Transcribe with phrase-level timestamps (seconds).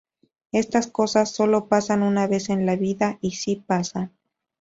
[0.51, 4.09] Estas cosas sólo pasan una vez en la vida, y si pasan.